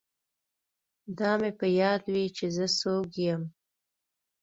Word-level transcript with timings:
دا 1.17 1.31
مې 1.39 1.51
په 1.59 1.67
یاد 1.81 2.03
وي 2.13 2.25
چې 2.37 2.45
زه 2.55 2.65
څوک 2.79 3.09
یم 3.25 3.41